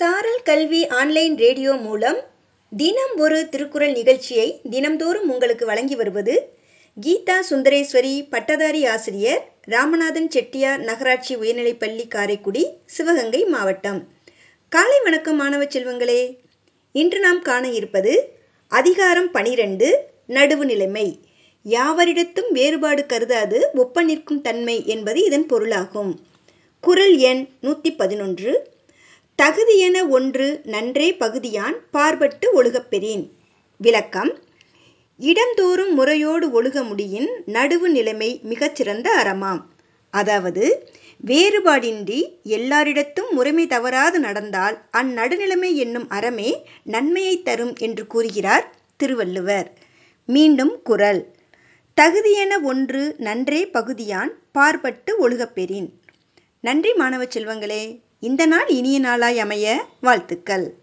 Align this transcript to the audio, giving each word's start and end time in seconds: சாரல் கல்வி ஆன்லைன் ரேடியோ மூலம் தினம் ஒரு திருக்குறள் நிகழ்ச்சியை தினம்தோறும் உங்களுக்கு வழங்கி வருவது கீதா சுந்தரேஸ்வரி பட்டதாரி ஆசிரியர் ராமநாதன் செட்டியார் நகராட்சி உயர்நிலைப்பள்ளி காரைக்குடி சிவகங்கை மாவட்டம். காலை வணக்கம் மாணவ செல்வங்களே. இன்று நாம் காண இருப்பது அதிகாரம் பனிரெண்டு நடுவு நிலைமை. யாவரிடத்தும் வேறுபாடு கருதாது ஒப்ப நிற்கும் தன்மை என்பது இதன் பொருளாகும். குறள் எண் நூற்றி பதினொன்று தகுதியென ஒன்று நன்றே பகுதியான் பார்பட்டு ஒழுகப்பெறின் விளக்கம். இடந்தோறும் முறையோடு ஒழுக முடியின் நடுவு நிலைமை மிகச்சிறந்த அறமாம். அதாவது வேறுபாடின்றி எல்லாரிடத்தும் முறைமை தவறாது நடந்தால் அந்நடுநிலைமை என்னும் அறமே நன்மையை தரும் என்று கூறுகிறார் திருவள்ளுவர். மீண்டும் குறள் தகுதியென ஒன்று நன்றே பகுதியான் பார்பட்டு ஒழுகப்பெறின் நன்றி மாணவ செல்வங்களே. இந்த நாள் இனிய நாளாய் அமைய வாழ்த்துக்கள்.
சாரல் 0.00 0.42
கல்வி 0.44 0.86
ஆன்லைன் 0.86 1.36
ரேடியோ 1.36 1.72
மூலம் 1.72 2.18
தினம் 2.70 3.14
ஒரு 3.16 3.48
திருக்குறள் 3.48 3.92
நிகழ்ச்சியை 3.92 4.60
தினம்தோறும் 4.70 5.28
உங்களுக்கு 5.28 5.66
வழங்கி 5.66 5.94
வருவது 5.94 6.52
கீதா 7.06 7.36
சுந்தரேஸ்வரி 7.50 8.26
பட்டதாரி 8.30 8.86
ஆசிரியர் 8.86 9.42
ராமநாதன் 9.64 10.28
செட்டியார் 10.28 10.80
நகராட்சி 10.80 11.36
உயர்நிலைப்பள்ளி 11.36 12.08
காரைக்குடி 12.08 12.66
சிவகங்கை 12.84 13.44
மாவட்டம். 13.44 14.08
காலை 14.68 15.00
வணக்கம் 15.00 15.36
மாணவ 15.36 15.64
செல்வங்களே. 15.64 16.38
இன்று 16.92 17.20
நாம் 17.20 17.42
காண 17.42 17.68
இருப்பது 17.68 18.32
அதிகாரம் 18.68 19.30
பனிரெண்டு 19.30 20.08
நடுவு 20.28 20.64
நிலைமை. 20.64 21.20
யாவரிடத்தும் 21.64 22.50
வேறுபாடு 22.50 23.06
கருதாது 23.06 23.70
ஒப்ப 23.74 24.02
நிற்கும் 24.02 24.40
தன்மை 24.40 24.86
என்பது 24.86 25.24
இதன் 25.24 25.46
பொருளாகும். 25.46 26.20
குறள் 26.80 27.16
எண் 27.16 27.48
நூற்றி 27.60 27.92
பதினொன்று 27.92 28.78
தகுதியென 29.40 30.08
ஒன்று 30.08 30.60
நன்றே 30.64 31.06
பகுதியான் 31.12 31.76
பார்பட்டு 31.92 32.46
ஒழுகப்பெறின் 32.54 33.22
விளக்கம். 33.76 34.30
இடந்தோறும் 35.20 35.92
முறையோடு 35.94 36.62
ஒழுக 36.62 36.82
முடியின் 36.84 37.28
நடுவு 37.46 37.88
நிலைமை 37.88 38.40
மிகச்சிறந்த 38.42 39.06
அறமாம். 39.22 39.62
அதாவது 40.10 40.64
வேறுபாடின்றி 41.26 42.20
எல்லாரிடத்தும் 42.44 43.30
முறைமை 43.30 43.66
தவறாது 43.66 44.20
நடந்தால் 44.20 44.76
அந்நடுநிலைமை 44.92 45.74
என்னும் 45.74 46.08
அறமே 46.08 46.50
நன்மையை 46.84 47.42
தரும் 47.42 47.74
என்று 47.76 48.06
கூறுகிறார் 48.06 48.66
திருவள்ளுவர். 48.96 49.70
மீண்டும் 50.28 50.82
குறள் 50.82 51.22
தகுதியென 51.96 52.52
ஒன்று 52.62 53.14
நன்றே 53.18 53.62
பகுதியான் 53.66 54.32
பார்பட்டு 54.58 55.14
ஒழுகப்பெறின் 55.20 55.88
நன்றி 56.60 56.94
மாணவ 56.94 57.24
செல்வங்களே. 57.24 58.00
இந்த 58.20 58.46
நாள் 58.46 58.68
இனிய 58.68 58.98
நாளாய் 58.98 59.38
அமைய 59.38 59.86
வாழ்த்துக்கள். 60.00 60.79